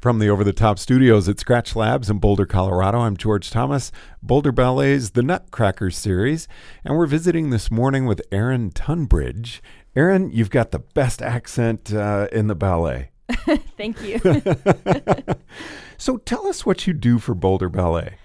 From 0.00 0.18
the 0.18 0.30
over 0.30 0.42
the 0.42 0.54
top 0.54 0.78
studios 0.78 1.28
at 1.28 1.38
Scratch 1.38 1.76
Labs 1.76 2.08
in 2.08 2.20
Boulder, 2.20 2.46
Colorado, 2.46 3.00
I'm 3.00 3.18
George 3.18 3.50
Thomas, 3.50 3.92
Boulder 4.22 4.50
Ballet's 4.50 5.10
The 5.10 5.22
Nutcracker 5.22 5.90
series, 5.90 6.48
and 6.82 6.96
we're 6.96 7.04
visiting 7.04 7.50
this 7.50 7.70
morning 7.70 8.06
with 8.06 8.22
Aaron 8.32 8.70
Tunbridge. 8.70 9.62
Aaron, 9.94 10.30
you've 10.32 10.48
got 10.48 10.70
the 10.70 10.78
best 10.78 11.20
accent 11.20 11.92
uh, 11.92 12.28
in 12.32 12.46
the 12.46 12.54
ballet. 12.54 13.10
Thank 13.76 14.00
you. 14.00 14.18
so 15.98 16.16
tell 16.16 16.46
us 16.46 16.64
what 16.64 16.86
you 16.86 16.94
do 16.94 17.18
for 17.18 17.34
Boulder 17.34 17.68
Ballet. 17.68 18.16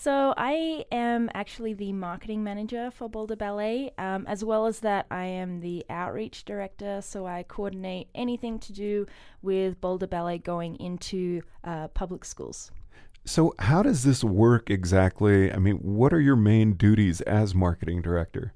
So, 0.00 0.32
I 0.36 0.84
am 0.92 1.28
actually 1.34 1.74
the 1.74 1.92
marketing 1.92 2.44
manager 2.44 2.88
for 2.92 3.08
Boulder 3.08 3.34
Ballet. 3.34 3.92
Um, 3.98 4.26
as 4.28 4.44
well 4.44 4.66
as 4.66 4.78
that, 4.78 5.06
I 5.10 5.24
am 5.24 5.58
the 5.58 5.84
outreach 5.90 6.44
director. 6.44 7.00
So, 7.02 7.26
I 7.26 7.42
coordinate 7.42 8.06
anything 8.14 8.60
to 8.60 8.72
do 8.72 9.06
with 9.42 9.80
Boulder 9.80 10.06
Ballet 10.06 10.38
going 10.38 10.76
into 10.76 11.42
uh, 11.64 11.88
public 11.88 12.24
schools. 12.24 12.70
So, 13.24 13.56
how 13.58 13.82
does 13.82 14.04
this 14.04 14.22
work 14.22 14.70
exactly? 14.70 15.52
I 15.52 15.58
mean, 15.58 15.78
what 15.78 16.12
are 16.12 16.20
your 16.20 16.36
main 16.36 16.74
duties 16.74 17.20
as 17.22 17.52
marketing 17.52 18.00
director? 18.00 18.52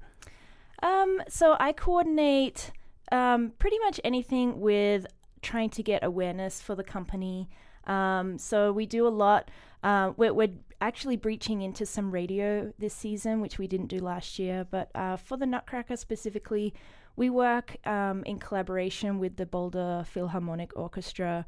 Um, 0.81 1.21
so, 1.27 1.57
I 1.59 1.73
coordinate 1.73 2.71
um, 3.11 3.51
pretty 3.59 3.79
much 3.79 3.99
anything 4.05 4.61
with 4.61 5.07
trying 5.41 5.71
to 5.71 5.83
get 5.83 6.05
awareness 6.05 6.61
for 6.61 6.73
the 6.73 6.85
company. 6.85 7.49
Um, 7.85 8.37
so, 8.37 8.71
we 8.71 8.85
do 8.85 9.05
a 9.05 9.09
lot. 9.09 9.51
Uh, 9.83 10.13
we're, 10.15 10.33
we're, 10.33 10.53
actually 10.83 11.15
breaching 11.15 11.61
into 11.61 11.85
some 11.85 12.11
radio 12.11 12.73
this 12.77 12.93
season, 12.93 13.39
which 13.39 13.57
we 13.57 13.67
didn't 13.67 13.87
do 13.87 13.99
last 13.99 14.37
year. 14.37 14.67
But 14.69 14.91
uh, 14.93 15.15
for 15.15 15.37
the 15.37 15.45
Nutcracker 15.45 15.95
specifically, 15.95 16.73
we 17.15 17.29
work 17.29 17.77
um, 17.87 18.23
in 18.25 18.37
collaboration 18.37 19.17
with 19.17 19.37
the 19.37 19.45
Boulder 19.45 20.03
Philharmonic 20.05 20.71
Orchestra 20.75 21.45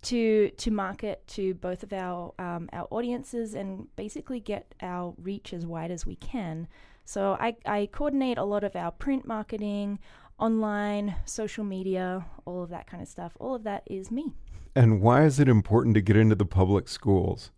to 0.00 0.50
to 0.50 0.70
market 0.70 1.26
to 1.26 1.54
both 1.54 1.82
of 1.82 1.92
our 1.92 2.32
um, 2.38 2.68
our 2.72 2.86
audiences 2.90 3.54
and 3.54 3.88
basically 3.96 4.38
get 4.38 4.72
our 4.80 5.12
reach 5.20 5.52
as 5.52 5.66
wide 5.66 5.90
as 5.90 6.06
we 6.06 6.14
can. 6.14 6.68
So 7.04 7.36
I, 7.40 7.56
I 7.66 7.88
coordinate 7.90 8.38
a 8.38 8.44
lot 8.44 8.62
of 8.62 8.76
our 8.76 8.92
print 8.92 9.26
marketing, 9.26 9.98
online, 10.38 11.16
social 11.24 11.64
media, 11.64 12.26
all 12.44 12.62
of 12.62 12.70
that 12.70 12.86
kind 12.86 13.02
of 13.02 13.08
stuff. 13.08 13.32
All 13.40 13.54
of 13.56 13.64
that 13.64 13.82
is 13.86 14.10
me. 14.10 14.34
And 14.76 15.00
why 15.00 15.24
is 15.24 15.40
it 15.40 15.48
important 15.48 15.94
to 15.94 16.00
get 16.00 16.16
into 16.16 16.36
the 16.36 16.44
public 16.44 16.86
schools? 16.86 17.50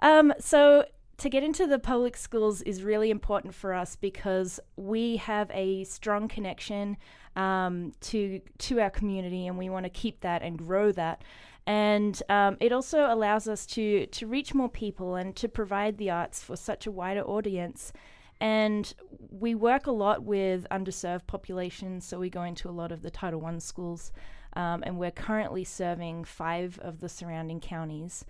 Um, 0.00 0.32
so 0.38 0.84
to 1.18 1.28
get 1.28 1.42
into 1.42 1.66
the 1.66 1.78
public 1.78 2.16
schools 2.16 2.62
is 2.62 2.82
really 2.82 3.10
important 3.10 3.54
for 3.54 3.74
us 3.74 3.94
because 3.94 4.58
we 4.76 5.18
have 5.18 5.50
a 5.52 5.84
strong 5.84 6.28
connection 6.28 6.96
um, 7.36 7.92
to 8.00 8.40
to 8.58 8.80
our 8.80 8.90
community, 8.90 9.46
and 9.46 9.58
we 9.58 9.68
want 9.68 9.84
to 9.84 9.90
keep 9.90 10.20
that 10.20 10.42
and 10.42 10.58
grow 10.58 10.92
that. 10.92 11.22
And 11.66 12.20
um, 12.28 12.56
it 12.58 12.72
also 12.72 13.12
allows 13.12 13.46
us 13.48 13.66
to 13.66 14.06
to 14.06 14.26
reach 14.26 14.54
more 14.54 14.70
people 14.70 15.14
and 15.14 15.36
to 15.36 15.48
provide 15.48 15.98
the 15.98 16.10
arts 16.10 16.42
for 16.42 16.56
such 16.56 16.86
a 16.86 16.90
wider 16.90 17.22
audience. 17.22 17.92
And 18.40 18.92
we 19.30 19.54
work 19.54 19.86
a 19.86 19.92
lot 19.92 20.22
with 20.22 20.66
underserved 20.70 21.26
populations, 21.26 22.06
so 22.06 22.18
we 22.18 22.30
go 22.30 22.44
into 22.44 22.70
a 22.70 22.72
lot 22.72 22.90
of 22.90 23.02
the 23.02 23.10
Title 23.10 23.44
I 23.44 23.58
schools, 23.58 24.10
um, 24.54 24.82
and 24.86 24.98
we're 24.98 25.10
currently 25.10 25.64
serving 25.64 26.24
five 26.24 26.78
of 26.78 27.00
the 27.00 27.08
surrounding 27.10 27.60
counties. 27.60 28.24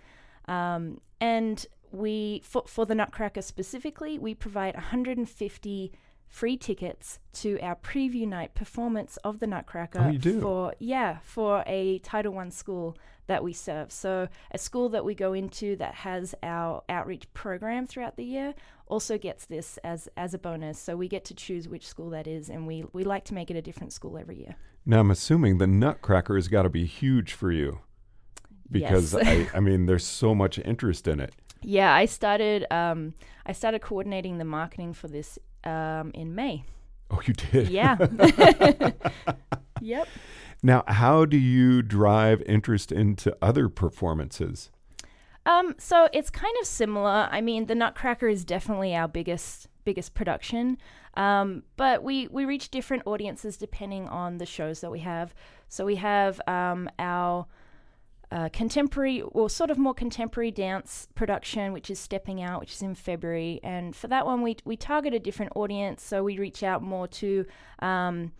Um, 0.45 0.99
and 1.19 1.65
we, 1.91 2.41
for, 2.43 2.63
for 2.67 2.85
the 2.85 2.95
Nutcracker 2.95 3.41
specifically, 3.41 4.17
we 4.17 4.33
provide 4.33 4.75
150 4.75 5.91
free 6.31 6.55
tickets 6.55 7.19
to 7.33 7.59
our 7.59 7.75
preview 7.75 8.25
night 8.25 8.55
performance 8.55 9.17
of 9.17 9.39
the 9.39 9.47
Nutcracker. 9.47 9.99
Oh? 9.99 10.41
For 10.41 10.73
yeah, 10.79 11.17
for 11.23 11.63
a 11.67 11.99
Title 11.99 12.33
One 12.33 12.51
school 12.51 12.97
that 13.27 13.43
we 13.43 13.53
serve. 13.53 13.91
So 13.91 14.27
a 14.51 14.57
school 14.57 14.89
that 14.89 15.05
we 15.05 15.13
go 15.13 15.33
into 15.33 15.75
that 15.75 15.93
has 15.95 16.33
our 16.41 16.83
outreach 16.89 17.31
program 17.33 17.85
throughout 17.85 18.15
the 18.15 18.23
year 18.23 18.55
also 18.87 19.17
gets 19.17 19.45
this 19.45 19.77
as 19.83 20.07
as 20.15 20.33
a 20.33 20.39
bonus. 20.39 20.79
So 20.79 20.95
we 20.95 21.07
get 21.07 21.25
to 21.25 21.33
choose 21.33 21.67
which 21.67 21.87
school 21.87 22.09
that 22.11 22.27
is, 22.27 22.49
and 22.49 22.65
we 22.65 22.85
we 22.93 23.03
like 23.03 23.25
to 23.25 23.33
make 23.33 23.51
it 23.51 23.57
a 23.57 23.61
different 23.61 23.93
school 23.93 24.17
every 24.17 24.39
year. 24.39 24.55
Now 24.85 25.01
I'm 25.01 25.11
assuming 25.11 25.57
the 25.57 25.67
Nutcracker 25.67 26.35
has 26.35 26.47
got 26.47 26.63
to 26.63 26.69
be 26.69 26.85
huge 26.85 27.33
for 27.33 27.51
you 27.51 27.81
because 28.71 29.13
Yes. 29.13 29.49
I, 29.53 29.57
I 29.57 29.59
mean 29.59 29.85
there's 29.85 30.05
so 30.05 30.33
much 30.33 30.59
interest 30.59 31.07
in 31.07 31.19
it. 31.19 31.33
Yeah, 31.61 31.93
I 31.93 32.05
started 32.05 32.65
um, 32.71 33.13
I 33.45 33.51
started 33.51 33.81
coordinating 33.81 34.37
the 34.37 34.45
marketing 34.45 34.93
for 34.93 35.07
this 35.07 35.37
um, 35.63 36.11
in 36.13 36.33
May. 36.35 36.63
Oh, 37.11 37.21
you 37.25 37.33
did. 37.33 37.69
Yeah. 37.69 37.97
yep. 39.81 40.07
Now, 40.63 40.83
how 40.87 41.25
do 41.25 41.37
you 41.37 41.81
drive 41.81 42.41
interest 42.43 42.91
into 42.91 43.35
other 43.41 43.67
performances? 43.67 44.69
Um, 45.45 45.75
so 45.79 46.07
it's 46.13 46.29
kind 46.29 46.55
of 46.61 46.67
similar. 46.67 47.27
I 47.31 47.41
mean, 47.41 47.65
the 47.65 47.75
Nutcracker 47.75 48.27
is 48.27 48.45
definitely 48.45 48.95
our 48.95 49.07
biggest 49.07 49.67
biggest 49.83 50.13
production, 50.13 50.77
um, 51.15 51.63
but 51.77 52.03
we 52.03 52.27
we 52.27 52.45
reach 52.45 52.69
different 52.69 53.03
audiences 53.07 53.57
depending 53.57 54.07
on 54.07 54.37
the 54.37 54.45
shows 54.45 54.81
that 54.81 54.91
we 54.91 54.99
have. 54.99 55.33
So 55.67 55.83
we 55.85 55.95
have 55.95 56.39
um, 56.47 56.89
our 56.99 57.47
uh, 58.31 58.49
contemporary 58.49 59.21
or 59.21 59.49
sort 59.49 59.69
of 59.69 59.77
more 59.77 59.93
contemporary 59.93 60.51
dance 60.51 61.07
production, 61.15 61.73
which 61.73 61.89
is 61.89 61.99
Stepping 61.99 62.41
Out, 62.41 62.61
which 62.61 62.73
is 62.73 62.81
in 62.81 62.95
February, 62.95 63.59
and 63.63 63.95
for 63.95 64.07
that 64.07 64.25
one 64.25 64.41
we 64.41 64.57
we 64.65 64.77
target 64.77 65.13
a 65.13 65.19
different 65.19 65.51
audience. 65.55 66.01
So 66.01 66.23
we 66.23 66.37
reach 66.37 66.63
out 66.63 66.81
more 66.81 67.07
to 67.07 67.45
um, 67.79 68.31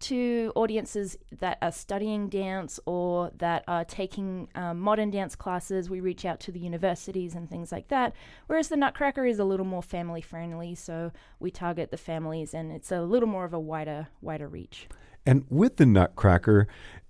to 0.00 0.52
audiences 0.54 1.16
that 1.40 1.58
are 1.62 1.72
studying 1.72 2.28
dance 2.28 2.78
or 2.86 3.30
that 3.38 3.64
are 3.66 3.84
taking 3.84 4.48
um, 4.54 4.78
modern 4.80 5.10
dance 5.10 5.34
classes. 5.34 5.88
We 5.88 6.00
reach 6.00 6.24
out 6.24 6.40
to 6.40 6.52
the 6.52 6.58
universities 6.58 7.34
and 7.34 7.48
things 7.48 7.72
like 7.72 7.88
that. 7.88 8.14
Whereas 8.46 8.68
the 8.68 8.76
Nutcracker 8.76 9.24
is 9.24 9.38
a 9.38 9.44
little 9.44 9.66
more 9.66 9.82
family 9.82 10.20
friendly, 10.20 10.74
so 10.74 11.12
we 11.40 11.50
target 11.50 11.90
the 11.90 11.96
families, 11.96 12.54
and 12.54 12.70
it's 12.70 12.92
a 12.92 13.02
little 13.02 13.28
more 13.28 13.44
of 13.44 13.52
a 13.52 13.60
wider 13.60 14.08
wider 14.20 14.48
reach. 14.48 14.88
And 15.26 15.46
with 15.48 15.76
the 15.76 15.86
Nutcracker, 15.86 16.68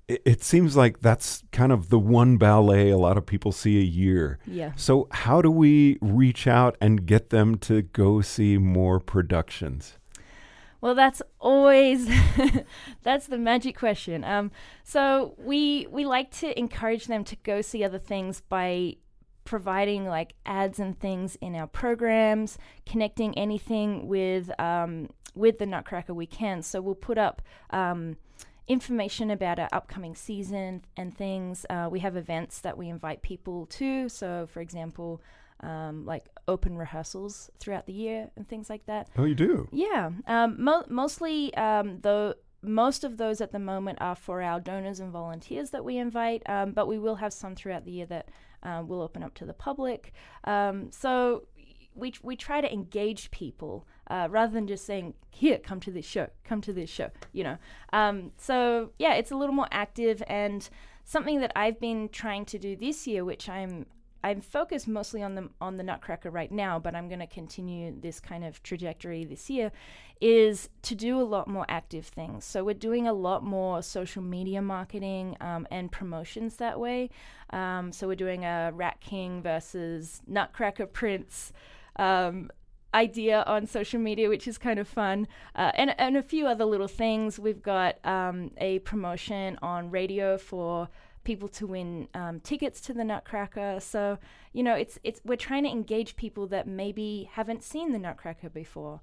it, 0.08 0.22
it 0.24 0.42
seems 0.42 0.76
like 0.76 1.00
that's 1.00 1.42
kind 1.52 1.72
of 1.72 1.88
the 1.88 1.98
one 1.98 2.36
ballet 2.36 2.90
a 2.90 2.98
lot 2.98 3.16
of 3.16 3.26
people 3.26 3.52
see 3.52 3.78
a 3.78 3.84
year. 3.84 4.38
Yeah. 4.46 4.72
So, 4.76 5.08
how 5.10 5.42
do 5.42 5.50
we 5.50 5.98
reach 6.00 6.46
out 6.46 6.76
and 6.80 7.06
get 7.06 7.30
them 7.30 7.56
to 7.58 7.82
go 7.82 8.20
see 8.20 8.58
more 8.58 9.00
productions? 9.00 9.98
Well, 10.80 10.94
that's 10.94 11.22
always 11.40 12.10
that's 13.02 13.26
the 13.26 13.38
magic 13.38 13.78
question. 13.78 14.22
Um, 14.22 14.50
so 14.82 15.34
we 15.38 15.86
we 15.90 16.04
like 16.04 16.30
to 16.40 16.58
encourage 16.58 17.06
them 17.06 17.24
to 17.24 17.36
go 17.36 17.62
see 17.62 17.82
other 17.82 17.98
things 17.98 18.42
by 18.42 18.96
providing 19.46 20.06
like 20.06 20.34
ads 20.44 20.78
and 20.78 20.98
things 21.00 21.36
in 21.40 21.54
our 21.54 21.66
programs, 21.66 22.58
connecting 22.84 23.36
anything 23.38 24.06
with 24.06 24.50
um, 24.60 25.08
with 25.34 25.58
the 25.58 25.64
Nutcracker 25.64 26.12
we 26.12 26.26
can. 26.26 26.60
So 26.60 26.82
we'll 26.82 26.94
put 26.94 27.16
up. 27.16 27.40
Um, 27.70 28.18
information 28.66 29.31
about 29.31 29.58
our 29.58 29.69
upcoming 29.72 30.14
season 30.14 30.84
and 30.96 31.16
things. 31.16 31.66
Uh, 31.69 31.88
we 31.90 32.00
have 32.00 32.16
events 32.16 32.61
that 32.61 32.78
we 32.78 32.88
invite 32.88 33.22
people 33.22 33.66
to. 33.66 34.08
So, 34.08 34.46
for 34.46 34.61
example, 34.61 35.20
um, 35.61 36.05
like 36.05 36.26
open 36.49 36.76
rehearsals 36.76 37.50
throughout 37.58 37.87
the 37.87 37.93
year 37.93 38.31
and 38.37 38.49
things 38.49 38.69
like 38.69 38.87
that. 38.87 39.08
Oh, 39.16 39.25
you 39.25 39.34
do? 39.34 39.69
Yeah, 39.72 40.11
um, 40.26 40.62
mo- 40.62 40.84
mostly 40.88 41.55
um, 41.55 42.00
though. 42.00 42.34
Most 42.66 43.05
of 43.05 43.19
those 43.19 43.43
at 43.43 43.52
the 43.52 43.58
moment 43.58 43.99
are 44.00 44.14
for 44.14 44.40
our 44.40 44.58
donors 44.58 44.99
and 44.99 45.12
volunteers 45.12 45.69
that 45.72 45.84
we 45.84 45.99
invite, 45.99 46.43
um, 46.46 46.72
but 46.72 46.88
we 46.88 46.99
will 46.99 47.17
have 47.17 47.34
some 47.34 47.55
throughout 47.55 47.84
the 47.84 47.93
year 47.93 48.06
that 48.06 48.31
uh, 48.62 48.82
will 48.87 49.02
open 49.02 49.22
up 49.22 49.34
to 49.34 49.44
the 49.44 49.52
public. 49.52 50.14
Um, 50.44 50.90
so 50.90 51.46
we 51.94 52.12
we 52.23 52.37
try 52.37 52.61
to 52.61 52.73
engage 52.73 53.31
people 53.31 53.87
uh, 54.08 54.29
rather 54.31 54.52
than 54.52 54.67
just 54.67 54.85
saying 54.85 55.14
here 55.31 55.58
come 55.58 55.81
to 55.81 55.91
this 55.91 56.05
show 56.05 56.29
come 56.44 56.61
to 56.61 56.73
this 56.73 56.91
show 56.91 57.11
you 57.32 57.44
know 57.44 57.56
um, 57.93 58.31
so 58.37 58.91
yeah 58.99 59.14
it's 59.14 59.31
a 59.31 59.37
little 59.37 59.55
more 59.55 59.69
active 59.70 60.23
and 60.26 60.69
something 61.05 61.41
that 61.41 61.52
I've 61.55 61.81
been 61.81 62.08
trying 62.08 62.44
to 62.46 62.58
do 62.58 62.76
this 62.76 63.06
year 63.06 63.25
which 63.25 63.49
I'm 63.49 63.87
I'm 64.25 64.41
focused 64.41 64.88
mostly 64.88 65.23
on 65.23 65.35
the 65.35 65.50
on 65.61 65.76
the 65.76 65.82
Nutcracker 65.82 66.31
right 66.31 66.50
now, 66.50 66.79
but 66.79 66.94
I'm 66.94 67.08
going 67.08 67.20
to 67.20 67.26
continue 67.26 67.94
this 68.00 68.20
kind 68.20 68.43
of 68.43 68.62
trajectory 68.62 69.26
this 69.26 69.50
year. 69.50 69.70
Is 70.19 70.70
to 70.82 70.94
do 70.94 71.20
a 71.20 71.23
lot 71.23 71.46
more 71.46 71.67
active 71.69 72.06
things. 72.06 72.46
So 72.46 72.64
we're 72.64 72.73
doing 72.73 73.06
a 73.06 73.12
lot 73.12 73.44
more 73.44 73.82
social 73.82 74.23
media 74.23 74.62
marketing 74.62 75.37
um, 75.43 75.67
and 75.70 75.93
promotions 75.93 76.56
that 76.56 76.81
way. 76.81 77.11
Um, 77.50 77.93
so 77.93 78.08
we're 78.08 78.14
doing 78.14 78.46
a 78.46 78.70
Rat 78.73 79.02
King 79.02 79.43
versus 79.43 80.23
Nutcracker 80.26 80.87
Prince. 80.87 81.52
Um, 81.96 82.50
idea 82.94 83.43
on 83.46 83.67
social 83.67 84.00
media, 84.00 84.29
which 84.29 84.46
is 84.46 84.56
kind 84.56 84.79
of 84.79 84.87
fun, 84.87 85.26
uh, 85.56 85.73
and 85.75 85.94
and 85.99 86.17
a 86.17 86.23
few 86.23 86.46
other 86.46 86.64
little 86.64 86.88
things. 86.88 87.38
We've 87.38 87.62
got 87.62 88.05
um, 88.06 88.52
a 88.56 88.79
promotion 88.81 89.58
on 89.61 89.91
radio 89.91 90.38
for 90.38 90.88
people 91.25 91.49
to 91.49 91.67
win 91.67 92.08
um, 92.14 92.41
tickets 92.41 92.81
to 92.82 92.93
the 92.93 93.05
Nutcracker. 93.05 93.81
So 93.81 94.19
you 94.52 94.62
know, 94.62 94.75
it's 94.75 94.99
it's 95.02 95.20
we're 95.25 95.37
trying 95.37 95.64
to 95.64 95.70
engage 95.70 96.17
people 96.17 96.46
that 96.49 96.67
maybe 96.67 97.29
haven't 97.32 97.62
seen 97.62 97.93
the 97.93 97.99
Nutcracker 97.99 98.49
before. 98.49 99.00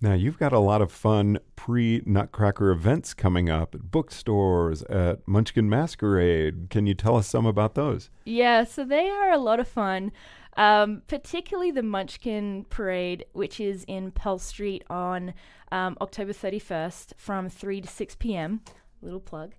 Now, 0.00 0.12
you've 0.12 0.38
got 0.38 0.52
a 0.52 0.58
lot 0.58 0.82
of 0.82 0.92
fun 0.92 1.38
pre 1.56 2.02
Nutcracker 2.04 2.70
events 2.70 3.14
coming 3.14 3.48
up 3.48 3.74
at 3.74 3.90
bookstores, 3.90 4.82
at 4.82 5.26
Munchkin 5.26 5.68
Masquerade. 5.68 6.68
Can 6.68 6.86
you 6.86 6.92
tell 6.92 7.16
us 7.16 7.26
some 7.26 7.46
about 7.46 7.74
those? 7.74 8.10
Yeah, 8.24 8.64
so 8.64 8.84
they 8.84 9.08
are 9.08 9.30
a 9.30 9.38
lot 9.38 9.60
of 9.60 9.68
fun. 9.68 10.12
Um, 10.56 11.02
particularly 11.08 11.70
the 11.70 11.82
Munchkin 11.82 12.66
Parade, 12.70 13.26
which 13.32 13.60
is 13.60 13.84
in 13.84 14.10
Pearl 14.12 14.38
Street 14.38 14.84
on 14.88 15.34
um, 15.72 15.96
October 16.00 16.32
31st 16.32 17.14
from 17.16 17.48
3 17.48 17.80
to 17.80 17.88
6 17.88 18.16
p.m 18.16 18.60
little 19.04 19.20
plug. 19.20 19.52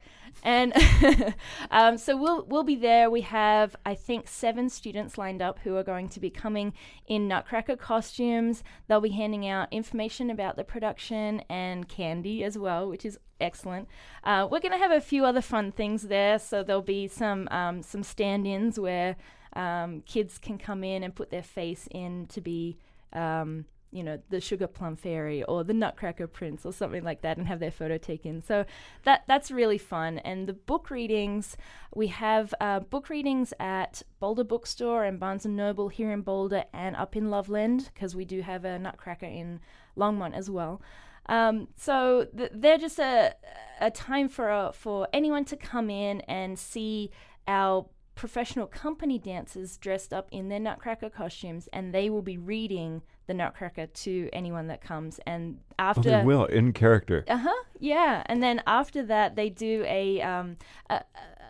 And 0.44 0.74
um, 1.72 1.98
so 1.98 2.18
we'll 2.18 2.46
we'll 2.46 2.64
be 2.64 2.76
there. 2.76 3.10
We 3.10 3.22
have 3.22 3.76
I 3.86 3.96
think 3.96 4.28
seven 4.28 4.70
students 4.70 5.18
lined 5.18 5.42
up 5.42 5.60
who 5.60 5.78
are 5.78 5.84
going 5.84 6.10
to 6.10 6.20
be 6.20 6.30
coming 6.30 6.74
in 7.08 7.28
Nutcracker 7.28 7.78
costumes. 7.78 8.64
They'll 8.88 9.02
be 9.02 9.10
handing 9.10 9.48
out 9.48 9.72
information 9.72 10.30
about 10.30 10.58
the 10.58 10.64
production 10.64 11.42
and 11.50 11.88
candy 11.88 12.44
as 12.44 12.58
well, 12.58 12.90
which 12.90 13.06
is 13.06 13.18
excellent. 13.40 13.88
Uh, 14.24 14.48
we're 14.50 14.60
going 14.60 14.72
to 14.72 14.78
have 14.78 14.92
a 14.92 15.02
few 15.02 15.26
other 15.26 15.42
fun 15.42 15.72
things 15.72 16.04
there. 16.04 16.40
So 16.40 16.64
there'll 16.64 16.82
be 16.82 17.08
some 17.08 17.48
um, 17.52 17.82
some 17.82 18.04
stand-ins 18.04 18.80
where 18.80 19.16
um, 19.54 20.02
kids 20.02 20.38
can 20.38 20.58
come 20.58 20.84
in 20.84 21.04
and 21.04 21.16
put 21.16 21.32
their 21.32 21.44
face 21.44 21.88
in 21.92 22.28
to 22.28 22.42
be 22.42 22.78
um, 23.14 23.66
you 23.96 24.04
know, 24.04 24.20
the 24.30 24.42
Sugar 24.42 24.68
Plum 24.68 24.98
Fairy 24.98 25.42
or 25.44 25.64
the 25.64 25.74
Nutcracker 25.74 26.28
Prince 26.28 26.66
or 26.66 26.74
something 26.74 27.02
like 27.04 27.22
that 27.22 27.38
and 27.38 27.48
have 27.48 27.62
their 27.62 27.72
photo 27.72 27.98
taken. 27.98 28.42
So 28.42 28.66
that 29.04 29.24
that's 29.26 29.52
really 29.52 29.78
fun. 29.78 30.20
And 30.20 30.48
the 30.48 30.54
book 30.54 30.90
readings, 30.90 31.56
we 31.96 32.08
have 32.08 32.54
uh, 32.60 32.82
book 32.82 33.10
readings 33.10 33.54
at 33.58 34.04
Boulder 34.20 34.44
Bookstore 34.44 35.06
and 35.06 35.18
Barnes 35.18 35.46
and 35.46 35.56
Noble 35.56 35.88
here 35.88 36.12
in 36.12 36.22
Boulder 36.24 36.66
and 36.74 36.94
up 36.98 37.16
in 37.16 37.30
Loveland 37.30 37.90
because 37.94 38.18
we 38.18 38.26
do 38.26 38.42
have 38.42 38.66
a 38.66 38.78
Nutcracker 38.78 39.28
in 39.28 39.62
Longmont 39.98 40.34
as 40.34 40.50
well. 40.50 40.82
Um, 41.28 41.68
so 41.76 42.28
th- 42.38 42.52
they're 42.54 42.78
just 42.78 43.00
a, 43.00 43.36
a 43.80 43.92
time 43.92 44.30
for 44.30 44.50
uh, 44.50 44.72
for 44.72 45.08
anyone 45.14 45.46
to 45.46 45.58
come 45.58 45.90
in 45.90 46.22
and 46.22 46.58
see 46.58 47.12
our 47.48 47.88
professional 48.16 48.66
company 48.66 49.20
dancers 49.20 49.78
dressed 49.78 50.14
up 50.14 50.28
in 50.32 50.48
their 50.50 50.60
Nutcracker 50.60 51.10
costumes, 51.10 51.68
and 51.74 51.94
they 51.94 52.10
will 52.10 52.22
be 52.22 52.38
reading 52.38 53.02
the 53.28 53.34
Nutcracker 53.34 53.88
to 53.88 54.30
anyone 54.32 54.68
that 54.68 54.82
comes. 54.82 55.20
And 55.26 55.60
after, 55.78 56.10
oh, 56.10 56.20
they 56.20 56.24
will 56.24 56.46
in 56.46 56.74
character. 56.74 57.26
Uh 57.28 57.38
huh. 57.38 57.64
Yeah, 57.80 58.24
and 58.28 58.42
then 58.42 58.62
after 58.66 59.04
that, 59.04 59.36
they 59.36 59.50
do 59.50 59.84
a 59.88 60.22
um 60.22 60.58
a, 60.90 61.02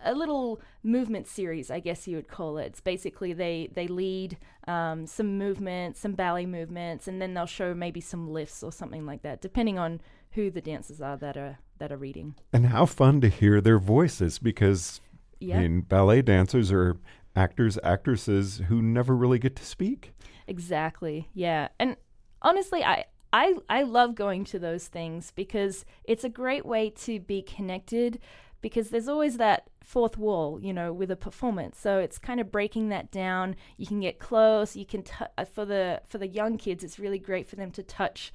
a 0.06 0.13
little 0.13 0.62
movement 0.84 1.28
series, 1.28 1.69
I 1.69 1.80
guess 1.80 2.07
you 2.07 2.16
would 2.16 2.28
call 2.28 2.57
it. 2.57 2.68
It's 2.68 2.81
basically 2.81 3.34
they 3.34 3.69
they 3.74 3.88
lead 3.88 4.38
um, 4.68 5.06
some 5.07 5.38
movements, 5.38 6.00
some 6.00 6.13
ballet 6.13 6.46
movements, 6.46 7.07
and 7.07 7.22
then 7.22 7.34
they'll 7.34 7.46
show 7.46 7.74
maybe 7.74 8.00
some 8.02 8.30
lifts 8.30 8.63
or 8.63 8.72
something 8.72 9.06
like 9.06 9.24
that, 9.24 9.42
depending 9.42 9.78
on 9.78 10.00
who 10.31 10.52
the 10.52 10.62
dancers 10.62 11.02
are 11.02 11.18
that 11.18 11.36
are 11.38 11.57
that 11.80 11.92
are 11.92 11.98
reading. 11.98 12.36
And 12.54 12.68
how 12.68 12.86
fun 12.86 13.19
to 13.22 13.28
hear 13.30 13.60
their 13.62 13.80
voices 13.80 14.40
because 14.40 15.02
Yeah. 15.40 15.57
I 15.57 15.62
mean 15.62 15.81
ballet 15.81 16.22
dancers 16.22 16.72
are 16.72 16.98
actors 17.36 17.78
actresses 17.84 18.62
who 18.69 18.81
never 18.81 19.16
really 19.16 19.40
get 19.40 19.56
to 19.58 19.66
speak. 19.66 20.13
Exactly. 20.48 21.28
Yeah. 21.34 21.69
And 21.80 21.98
honestly, 22.42 22.84
I 22.84 23.06
I 23.34 23.56
I 23.69 23.84
love 23.84 24.16
going 24.16 24.46
to 24.46 24.60
those 24.60 24.88
things 24.88 25.31
because 25.36 25.84
it's 26.06 26.24
a 26.24 26.30
great 26.30 26.66
way 26.66 26.90
to 26.92 27.19
be 27.19 27.42
connected 27.42 28.19
because 28.62 28.90
there's 28.90 29.10
always 29.10 29.38
that 29.38 29.69
fourth 29.86 30.18
wall, 30.18 30.60
you 30.60 30.74
know, 30.74 30.92
with 30.92 31.12
a 31.12 31.16
performance. 31.16 31.80
So 31.80 32.00
it's 32.00 32.18
kind 32.18 32.40
of 32.40 32.52
breaking 32.52 32.90
that 32.90 33.12
down. 33.12 33.56
You 33.78 33.86
can 33.86 34.00
get 34.00 34.20
close, 34.20 34.76
you 34.76 34.86
can 34.86 35.04
t- 35.04 35.14
uh, 35.38 35.46
for 35.46 35.66
the 35.66 36.02
for 36.08 36.18
the 36.18 36.28
young 36.28 36.58
kids, 36.58 36.84
it's 36.84 37.00
really 37.00 37.20
great 37.20 37.48
for 37.48 37.56
them 37.56 37.72
to 37.72 37.84
touch, 37.84 38.34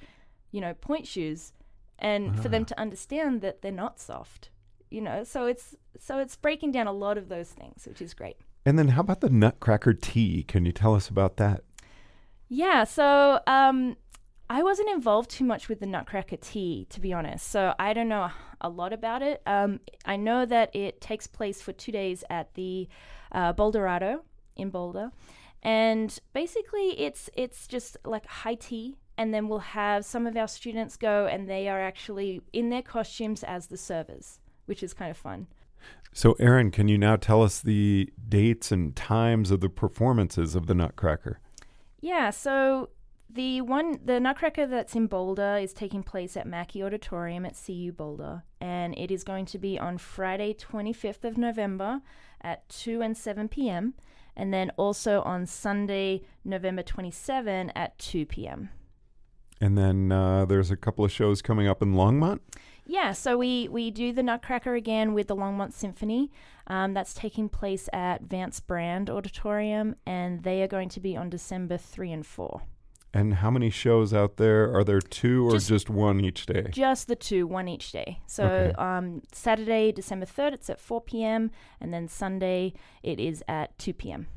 you 0.51 0.61
know, 0.61 0.73
point 0.73 1.05
shoes 1.05 1.53
and 1.99 2.41
for 2.41 2.49
them 2.49 2.65
to 2.65 2.79
understand 2.79 3.41
that 3.41 3.61
they're 3.61 3.71
not 3.71 3.99
soft. 3.99 4.49
You 4.89 5.01
know, 5.01 5.23
so 5.23 5.45
it's 5.45 5.75
so 5.99 6.19
it's 6.19 6.35
breaking 6.35 6.71
down 6.71 6.87
a 6.87 6.91
lot 6.91 7.17
of 7.17 7.29
those 7.29 7.49
things, 7.49 7.85
which 7.85 8.01
is 8.01 8.13
great. 8.13 8.37
And 8.65 8.77
then 8.77 8.89
how 8.89 9.01
about 9.01 9.21
the 9.21 9.29
Nutcracker 9.29 9.93
tea? 9.93 10.43
Can 10.43 10.65
you 10.65 10.71
tell 10.71 10.95
us 10.95 11.07
about 11.07 11.37
that? 11.37 11.63
Yeah, 12.47 12.83
so 12.83 13.39
um, 13.47 13.95
I 14.51 14.63
wasn't 14.63 14.89
involved 14.89 15.29
too 15.29 15.45
much 15.45 15.69
with 15.69 15.79
the 15.79 15.85
Nutcracker 15.85 16.35
tea, 16.35 16.85
to 16.89 16.99
be 16.99 17.13
honest. 17.13 17.49
So 17.49 17.73
I 17.79 17.93
don't 17.93 18.09
know 18.09 18.31
a 18.59 18.67
lot 18.67 18.91
about 18.91 19.21
it. 19.21 19.41
Um, 19.45 19.79
I 20.03 20.17
know 20.17 20.45
that 20.45 20.75
it 20.75 20.99
takes 20.99 21.25
place 21.25 21.61
for 21.61 21.71
two 21.71 21.93
days 21.93 22.25
at 22.29 22.53
the 22.55 22.89
uh, 23.31 23.53
Boulderado 23.53 24.23
in 24.57 24.69
Boulder, 24.69 25.11
and 25.63 26.19
basically 26.33 26.99
it's 26.99 27.29
it's 27.33 27.65
just 27.65 27.95
like 28.03 28.25
high 28.25 28.55
tea. 28.55 28.97
And 29.17 29.33
then 29.33 29.47
we'll 29.47 29.59
have 29.59 30.03
some 30.03 30.27
of 30.27 30.35
our 30.35 30.49
students 30.49 30.97
go, 30.97 31.27
and 31.27 31.49
they 31.49 31.69
are 31.69 31.79
actually 31.79 32.41
in 32.51 32.69
their 32.69 32.81
costumes 32.81 33.43
as 33.43 33.67
the 33.67 33.77
servers, 33.77 34.39
which 34.65 34.83
is 34.83 34.93
kind 34.93 35.11
of 35.11 35.17
fun. 35.17 35.47
So, 36.11 36.35
Aaron, 36.39 36.71
can 36.71 36.89
you 36.89 36.97
now 36.97 37.15
tell 37.15 37.41
us 37.41 37.61
the 37.61 38.09
dates 38.27 38.69
and 38.69 38.93
times 38.97 39.49
of 39.49 39.61
the 39.61 39.69
performances 39.69 40.55
of 40.55 40.67
the 40.67 40.73
Nutcracker? 40.75 41.39
Yeah, 42.01 42.31
so 42.31 42.89
the 43.33 43.61
one 43.61 43.99
the 44.03 44.19
Nutcracker 44.19 44.67
that's 44.67 44.95
in 44.95 45.07
Boulder 45.07 45.57
is 45.57 45.73
taking 45.73 46.03
place 46.03 46.35
at 46.35 46.47
Macky 46.47 46.83
Auditorium 46.83 47.45
at 47.45 47.55
CU 47.65 47.91
Boulder, 47.91 48.43
and 48.59 48.97
it 48.97 49.11
is 49.11 49.23
going 49.23 49.45
to 49.47 49.57
be 49.57 49.79
on 49.79 49.97
Friday, 49.97 50.53
25th 50.53 51.23
of 51.23 51.37
November 51.37 52.01
at 52.41 52.67
2 52.69 53.01
and 53.01 53.15
7 53.15 53.47
p.m., 53.47 53.93
and 54.35 54.53
then 54.53 54.71
also 54.77 55.21
on 55.21 55.45
Sunday, 55.45 56.21
November 56.43 56.83
27 56.83 57.71
at 57.75 57.97
2 57.99 58.25
p.m. 58.25 58.69
And 59.59 59.77
then 59.77 60.11
uh, 60.11 60.45
there's 60.45 60.71
a 60.71 60.75
couple 60.75 61.05
of 61.05 61.11
shows 61.11 61.41
coming 61.41 61.67
up 61.67 61.81
in 61.81 61.93
Longmont. 61.93 62.39
Yeah, 62.85 63.11
so 63.11 63.37
we, 63.37 63.67
we 63.67 63.91
do 63.91 64.11
the 64.11 64.23
Nutcracker 64.23 64.73
again 64.73 65.13
with 65.13 65.27
the 65.27 65.35
Longmont 65.35 65.73
Symphony. 65.73 66.31
Um, 66.67 66.93
that's 66.93 67.13
taking 67.13 67.47
place 67.47 67.87
at 67.93 68.23
Vance 68.23 68.59
Brand 68.59 69.09
Auditorium, 69.09 69.95
and 70.05 70.43
they 70.43 70.63
are 70.63 70.67
going 70.67 70.89
to 70.89 70.99
be 70.99 71.15
on 71.15 71.29
December 71.29 71.77
3 71.77 72.11
and 72.11 72.25
4. 72.25 72.61
And 73.13 73.35
how 73.35 73.51
many 73.51 73.69
shows 73.69 74.13
out 74.13 74.37
there? 74.37 74.73
Are 74.73 74.83
there 74.85 75.01
two 75.01 75.47
or 75.47 75.51
Just- 75.51 75.67
just, 75.67 75.89
one 75.89 76.21
each 76.21 76.45
day? 76.45 76.67
Just 76.71 77.07
the 77.07 77.15
two, 77.15 77.45
one 77.45 77.67
each 77.67 77.91
day. 77.91 78.19
So 78.25 78.45
Okay. 78.45 78.73
um, 78.77 79.21
Saturday, 79.33 79.91
December 79.91 80.25
3rd, 80.25 80.53
it's 80.53 80.69
at 80.69 80.79
4 80.79 81.01
p.m., 81.01 81.51
and 81.81 81.93
then 81.93 82.07
Sunday, 82.07 82.73
it 83.03 83.19
is 83.19 83.43
at 83.49 83.77
2 83.77 83.93
p.m. 83.93 84.27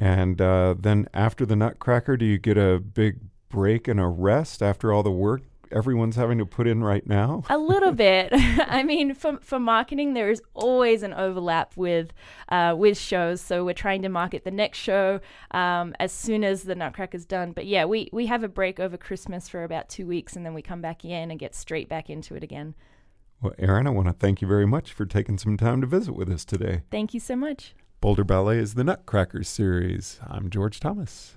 And 0.00 0.40
uh, 0.40 0.74
then 0.78 1.06
after 1.14 1.46
the 1.46 1.54
Nutcracker, 1.56 2.16
do 2.16 2.24
you 2.24 2.38
get 2.38 2.56
a 2.58 2.80
big 2.80 3.20
break 3.48 3.86
and 3.88 4.00
a 4.00 4.06
rest 4.06 4.62
after 4.62 4.92
all 4.92 5.02
the 5.02 5.10
work 5.12 5.42
everyone's 5.72 6.16
having 6.16 6.38
to 6.38 6.46
put 6.46 6.66
in 6.66 6.82
right 6.82 7.06
now? 7.06 7.44
A 7.50 7.58
little 7.58 7.92
bit. 8.08 8.30
I 8.32 8.82
mean, 8.82 9.14
for, 9.14 9.38
for 9.40 9.58
marketing, 9.58 10.14
there 10.14 10.30
is 10.30 10.42
always 10.54 11.02
an 11.02 11.14
overlap 11.14 11.76
with 11.76 12.12
uh, 12.48 12.74
with 12.76 12.98
shows. 12.98 13.40
So 13.40 13.64
we're 13.64 13.74
trying 13.74 14.02
to 14.02 14.08
market 14.08 14.44
the 14.44 14.50
next 14.50 14.78
show 14.78 15.20
um, 15.52 15.94
as 15.98 16.12
soon 16.12 16.44
as 16.44 16.64
the 16.64 16.74
Nutcracker's 16.74 17.24
done. 17.24 17.52
But 17.52 17.66
yeah, 17.66 17.84
we, 17.84 18.08
we 18.12 18.26
have 18.26 18.42
a 18.42 18.48
break 18.48 18.80
over 18.80 18.96
Christmas 18.96 19.48
for 19.48 19.64
about 19.64 19.88
two 19.88 20.06
weeks, 20.06 20.36
and 20.36 20.44
then 20.44 20.54
we 20.54 20.62
come 20.62 20.80
back 20.80 21.04
in 21.04 21.30
and 21.30 21.38
get 21.38 21.54
straight 21.54 21.88
back 21.88 22.10
into 22.10 22.34
it 22.34 22.42
again. 22.42 22.74
Well, 23.40 23.54
Aaron, 23.58 23.86
I 23.86 23.90
want 23.90 24.08
to 24.08 24.12
thank 24.12 24.42
you 24.42 24.48
very 24.48 24.66
much 24.66 24.92
for 24.92 25.06
taking 25.06 25.38
some 25.38 25.56
time 25.56 25.80
to 25.80 25.86
visit 25.86 26.14
with 26.14 26.28
us 26.28 26.44
today. 26.44 26.82
Thank 26.90 27.14
you 27.14 27.20
so 27.20 27.36
much. 27.36 27.74
Boulder 28.00 28.24
Ballet 28.24 28.58
is 28.58 28.74
the 28.74 28.84
Nutcracker 28.84 29.42
series. 29.42 30.20
I'm 30.26 30.50
George 30.50 30.80
Thomas. 30.80 31.36